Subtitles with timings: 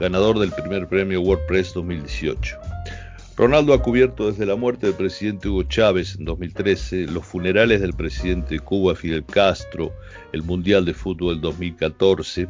[0.00, 2.56] ganador del primer premio WordPress 2018.
[3.36, 7.94] Ronaldo ha cubierto desde la muerte del presidente Hugo Chávez en 2013, los funerales del
[7.94, 9.92] presidente de Cuba Fidel Castro,
[10.32, 12.46] el Mundial de Fútbol 2014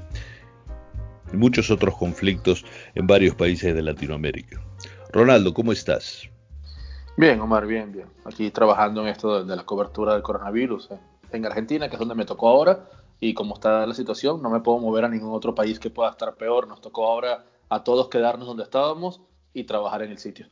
[1.33, 4.61] y muchos otros conflictos en varios países de Latinoamérica.
[5.13, 6.29] Ronaldo, ¿cómo estás?
[7.17, 8.07] Bien, Omar, bien, bien.
[8.25, 10.89] Aquí trabajando en esto de la cobertura del coronavirus
[11.31, 12.89] en Argentina, que es donde me tocó ahora,
[13.23, 16.11] y como está la situación, no me puedo mover a ningún otro país que pueda
[16.11, 16.67] estar peor.
[16.67, 19.21] Nos tocó ahora a todos quedarnos donde estábamos
[19.55, 20.49] y trabajar en el sitio.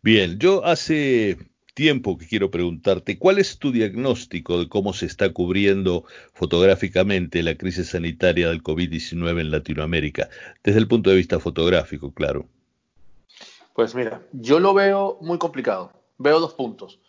[0.00, 1.38] Bien, yo hace
[1.74, 7.56] tiempo que quiero preguntarte, ¿cuál es tu diagnóstico de cómo se está cubriendo fotográficamente la
[7.56, 10.28] crisis sanitaria del COVID-19 en Latinoamérica?
[10.62, 12.46] Desde el punto de vista fotográfico, claro.
[13.74, 15.92] Pues mira, yo lo veo muy complicado.
[16.16, 17.00] Veo dos puntos,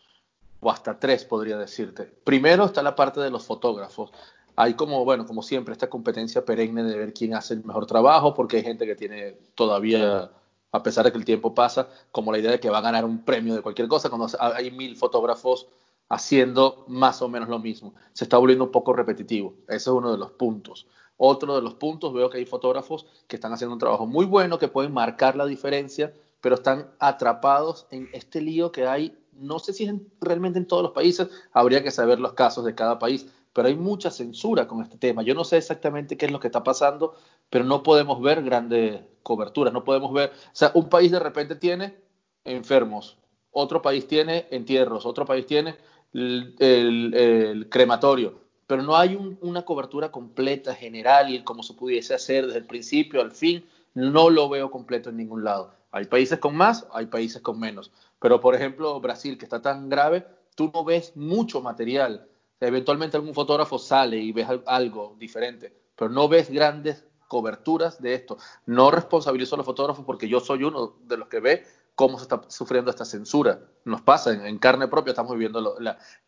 [0.61, 2.03] o hasta tres podría decirte.
[2.23, 4.11] Primero está la parte de los fotógrafos.
[4.55, 8.33] Hay como, bueno, como siempre, esta competencia perenne de ver quién hace el mejor trabajo,
[8.33, 10.31] porque hay gente que tiene todavía
[10.71, 13.05] a pesar de que el tiempo pasa, como la idea de que va a ganar
[13.05, 15.67] un premio de cualquier cosa, cuando hay mil fotógrafos
[16.09, 17.93] haciendo más o menos lo mismo.
[18.13, 19.53] Se está volviendo un poco repetitivo.
[19.67, 20.87] Ese es uno de los puntos.
[21.17, 24.57] Otro de los puntos, veo que hay fotógrafos que están haciendo un trabajo muy bueno,
[24.57, 29.73] que pueden marcar la diferencia, pero están atrapados en este lío que hay, no sé
[29.73, 33.27] si es realmente en todos los países, habría que saber los casos de cada país,
[33.53, 35.23] pero hay mucha censura con este tema.
[35.23, 37.15] Yo no sé exactamente qué es lo que está pasando,
[37.49, 41.55] pero no podemos ver grandes coberturas, no podemos ver, o sea, un país de repente
[41.55, 41.95] tiene
[42.43, 43.17] enfermos,
[43.51, 45.75] otro país tiene entierros, otro país tiene
[46.13, 52.59] el, crematorio, pero no hay una cobertura completa, general, y como se pudiese hacer desde
[52.59, 55.73] el principio al fin, no lo veo completo en ningún lado.
[55.91, 59.89] Hay países con más, hay países con menos, pero por ejemplo Brasil, que está tan
[59.89, 60.25] grave,
[60.55, 62.27] tú no ves mucho material.
[62.61, 68.37] Eventualmente algún fotógrafo sale y ves algo diferente, pero no ves grandes coberturas de esto.
[68.65, 71.63] No responsabilizo a los fotógrafos porque yo soy uno de los que ve
[71.95, 73.61] cómo se está sufriendo esta censura.
[73.85, 75.77] Nos pasa en, carne propia, estamos viviendo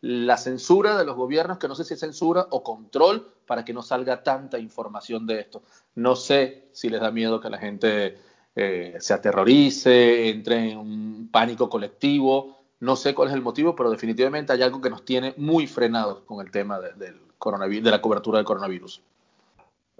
[0.00, 3.72] la, censura de los gobiernos, que no sé si es censura o control para que
[3.72, 5.62] no salga tanta información de esto.
[5.94, 8.18] No sé si les da miedo que la gente
[8.56, 12.63] eh, se aterrorice, entre en un pánico colectivo.
[12.84, 16.20] No sé cuál es el motivo, pero definitivamente hay algo que nos tiene muy frenados
[16.26, 19.00] con el tema del coronavirus, de la cobertura del coronavirus.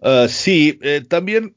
[0.02, 1.56] Ah, sí, eh, también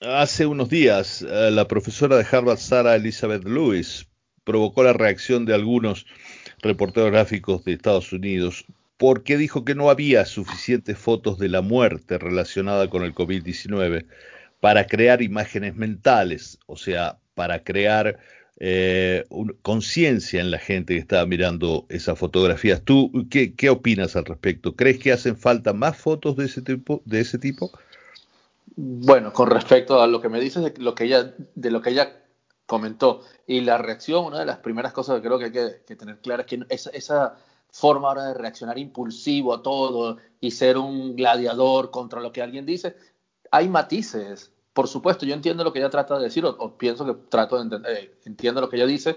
[0.00, 4.06] hace unos días eh, la profesora de Harvard, Sarah Elizabeth Lewis,
[4.44, 6.06] provocó la reacción de algunos
[6.60, 8.64] reporteros gráficos de Estados Unidos
[8.96, 14.06] porque dijo que no había suficientes fotos de la muerte relacionada con el COVID-19
[14.60, 18.18] para crear imágenes mentales, o sea, para crear
[18.58, 19.24] eh,
[19.62, 22.82] conciencia en la gente que estaba mirando esas fotografías.
[22.82, 24.76] ¿Tú qué, opinas al respecto?
[24.76, 27.02] ¿Crees que hacen falta más fotos de ese tipo?
[27.04, 27.70] De ese tipo?
[28.76, 31.90] Bueno, con respecto a lo que me dices de lo que ella, de lo que
[31.90, 32.12] ella
[32.66, 36.18] comentó y la reacción, una de las primeras cosas que creo que hay que, tener
[36.18, 37.36] clara es que esa, esa
[37.70, 42.64] forma ahora de reaccionar impulsivo a todo y ser un gladiador contra lo que alguien
[42.64, 42.96] dice,
[43.50, 47.14] hay matices por supuesto, yo entiendo lo que ella trata de decir, o, pienso que
[47.28, 49.16] trato de entender, eh, entiendo lo que ella dice.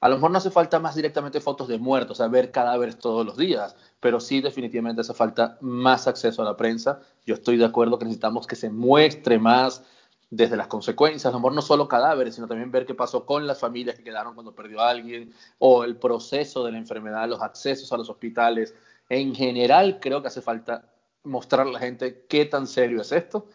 [0.00, 2.98] A lo mejor no hace falta más directamente fotos de muertos, o sea, ver cadáveres
[2.98, 7.00] todos los días, pero sí definitivamente hace falta más acceso a la prensa.
[7.24, 9.82] Yo estoy de acuerdo que necesitamos que se muestre más
[10.28, 13.46] desde las consecuencias, a lo mejor no solo cadáveres, sino también ver qué pasó con
[13.46, 17.40] las familias que quedaron cuando perdió a alguien, o el proceso de la enfermedad, los
[17.40, 18.74] accesos a los hospitales.
[19.08, 20.90] En general, creo que hace falta
[21.22, 23.46] mostrar a la gente qué tan serio es esto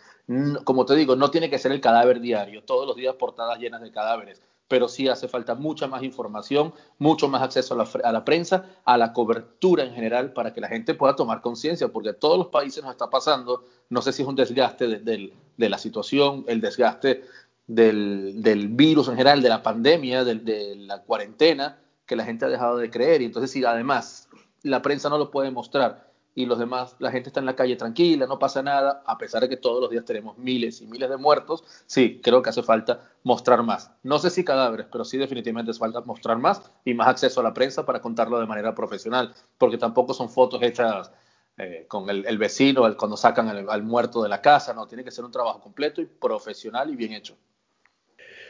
[0.63, 3.81] como te digo, no tiene que ser el cadáver diario, todos los días portadas llenas
[3.81, 8.65] de cadáveres, pero sí hace falta mucha más información, mucho más acceso a la, prensa,
[8.85, 12.37] a la cobertura en general, para que la gente pueda tomar conciencia, porque a todos
[12.37, 16.61] los países nos está pasando, no sé si es un desgaste de, la situación, el
[16.61, 17.23] desgaste
[17.65, 22.77] del, virus en general, de la pandemia, de la cuarentena, que la gente ha dejado
[22.77, 24.29] de creer, y entonces si además
[24.61, 27.75] la prensa no lo puede mostrar, y los demás, la gente está en la calle
[27.75, 31.09] tranquila, no pasa nada, a pesar de que todos los días tenemos miles y miles
[31.09, 33.91] de muertos, sí, creo que hace falta mostrar más.
[34.03, 37.43] No sé si cadáveres, pero sí definitivamente hace falta mostrar más y más acceso a
[37.43, 41.11] la prensa para contarlo de manera profesional, porque tampoco son fotos hechas
[41.57, 45.11] eh, con el, vecino el, cuando sacan al muerto de la casa, no, tiene que
[45.11, 47.37] ser un trabajo completo y profesional y bien hecho.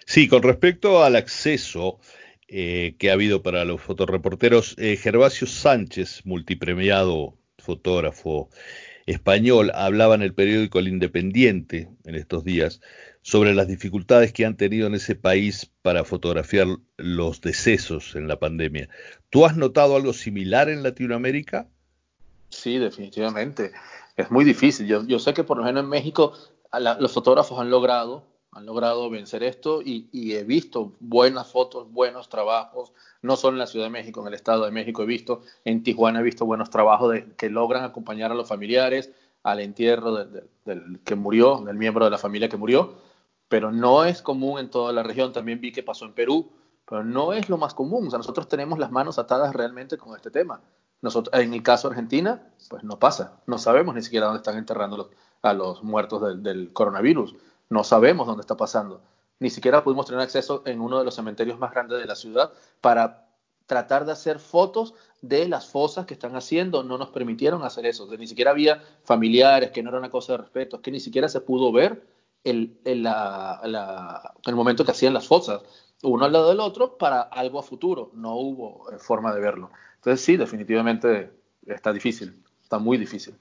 [0.06, 2.00] Sí, con respecto al acceso
[2.48, 7.39] eh, que ha habido para los fotoreporteros, eh, Gervasio Sánchez, multipremiado
[7.70, 8.50] fotógrafo
[9.06, 12.82] español, hablaba en el periódico El Independiente en estos días
[13.22, 16.68] sobre las dificultades que han tenido en ese país para fotografiar
[16.98, 18.90] los decesos en la pandemia.
[19.30, 21.68] ¿Tú has notado algo similar en Latinoamérica?
[22.50, 23.72] Sí, definitivamente.
[24.16, 24.88] Es muy difícil.
[24.88, 26.34] Yo, sé que por lo menos en México
[27.00, 32.94] los fotógrafos han logrado han logrado vencer esto y, he visto buenas fotos, buenos trabajos,
[33.22, 35.84] no solo en la Ciudad de México, en el Estado de México he visto, en
[35.84, 39.12] Tijuana he visto buenos trabajos de, que logran acompañar a los familiares
[39.44, 42.96] al entierro del, que murió, del miembro de la familia que murió,
[43.48, 46.52] pero no es común en toda la región, también vi que pasó en Perú,
[46.86, 50.16] pero no es lo más común, o sea, nosotros tenemos las manos atadas realmente con
[50.16, 50.62] este tema.
[51.02, 54.58] Nosotros, en el caso de Argentina, pues no pasa, no sabemos ni siquiera dónde están
[54.58, 55.12] enterrando
[55.42, 57.36] a los muertos del coronavirus
[57.70, 59.02] no sabemos dónde está pasando.
[59.40, 62.52] Ni siquiera pudimos tener acceso en uno de los cementerios más grandes de la ciudad
[62.82, 63.30] para
[63.68, 66.84] tratar de hacer fotos de las fosas que están haciendo.
[66.84, 68.08] No nos permitieron hacer eso.
[68.18, 70.78] ni siquiera había familiares, que no era una cosa de respeto.
[70.78, 72.04] Es que ni siquiera se pudo ver
[72.44, 75.62] el, el, el momento que hacían las fosas,
[76.02, 78.12] uno al lado del otro, para algo a futuro.
[78.14, 79.70] No hubo eh, forma de verlo.
[79.96, 81.32] Entonces sí, definitivamente
[81.66, 83.36] está difícil, está muy difícil.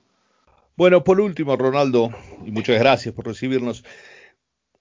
[0.77, 2.11] Bueno, por último, Ronaldo,
[2.45, 3.83] y muchas gracias por recibirnos.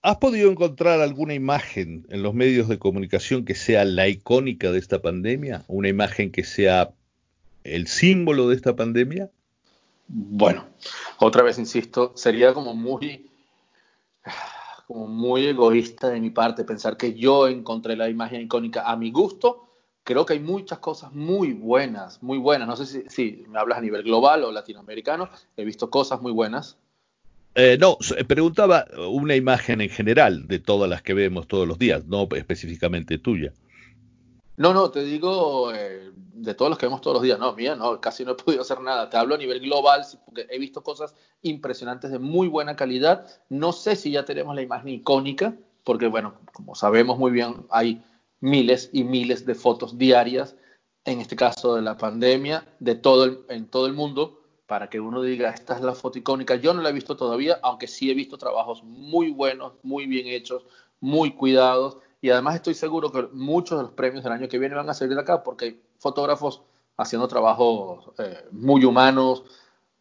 [0.03, 4.77] ¿Has podido encontrar alguna imagen en los medios de comunicación que sea la icónica de
[4.77, 5.65] esta pandemia?
[5.67, 6.93] ¿Una imagen que sea
[7.63, 9.31] el símbolo de esta pandemia?
[10.07, 10.65] Bueno,
[11.19, 13.29] otra vez insisto, sería como muy,
[14.87, 19.11] como muy egoísta de mi parte pensar que yo encontré la imagen icónica a mi
[19.11, 19.67] gusto.
[20.03, 22.67] Creo que hay muchas cosas muy buenas, muy buenas.
[22.67, 25.27] No sé si, si me hablas a nivel global o latinoamericano.
[25.57, 26.77] He visto cosas muy buenas
[27.57, 32.05] eh, no, preguntaba una imagen en general de todas las que vemos todos los días,
[32.05, 33.51] no específicamente tuya.
[34.57, 37.39] No, no, te digo eh, de todos los que vemos todos los días.
[37.39, 39.09] No, mía, no, casi no he podido hacer nada.
[39.09, 43.27] Te hablo a nivel global, porque he visto cosas impresionantes de muy buena calidad.
[43.49, 48.03] No sé si ya tenemos la imagen icónica, porque bueno, como sabemos muy bien, hay
[48.39, 50.55] miles y miles de fotos diarias,
[51.05, 55.21] en este caso de la pandemia, de todo en todo el mundo para que uno
[55.21, 56.55] diga, esta es la foto icónica.
[56.55, 60.27] Yo no la he visto todavía, aunque sí he visto trabajos muy buenos, muy bien
[60.27, 60.65] hechos,
[60.99, 61.97] muy cuidados.
[62.21, 64.93] Y además estoy seguro que muchos de los premios del año que viene van a
[64.93, 66.61] salir de acá, porque hay fotógrafos
[66.97, 69.43] haciendo trabajos eh, muy humanos,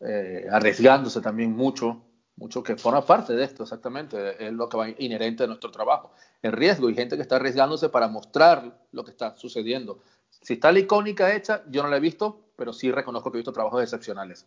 [0.01, 2.03] eh, arriesgándose también mucho,
[2.37, 6.11] mucho que forma parte de esto exactamente, es lo que va inherente a nuestro trabajo.
[6.43, 10.01] El riesgo y gente que está arriesgándose para mostrar lo que está sucediendo.
[10.29, 13.41] Si está la icónica hecha, yo no la he visto, pero sí reconozco que he
[13.41, 14.47] visto trabajos excepcionales.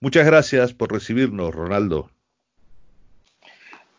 [0.00, 2.10] Muchas gracias por recibirnos, Ronaldo.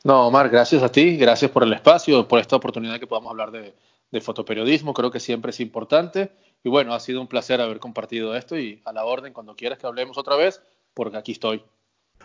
[0.04, 3.52] No, Omar, gracias a ti, gracias por el espacio, por esta oportunidad que podamos hablar
[3.52, 3.74] de,
[4.12, 6.32] de fotoperiodismo, creo que siempre es importante.
[6.64, 9.80] Y bueno, ha sido un placer haber compartido esto y a la orden, cuando quieras
[9.80, 10.62] que hablemos otra vez,
[10.94, 11.64] porque aquí estoy.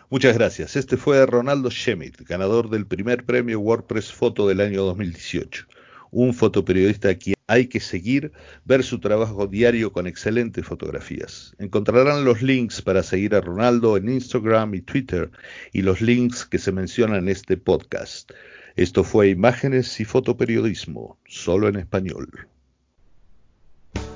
[0.09, 0.75] Muchas gracias.
[0.75, 5.67] Este fue Ronaldo Schemidt, ganador del primer premio WordPress Foto del año 2018
[6.15, 8.31] un fotoperiodista a quien hay que seguir,
[8.63, 11.55] ver su trabajo diario con excelentes fotografías.
[11.59, 15.31] Encontrarán los links para seguir a Ronaldo en Instagram y Twitter
[15.71, 18.31] y los links que se mencionan en este podcast.
[18.75, 22.47] Esto fue Imágenes y Fotoperiodismo, solo en español.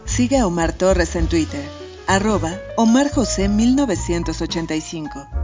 [0.06, 1.64] Sigue a Omar Torres en Twitter,
[2.08, 5.39] arroba Omar José 1985.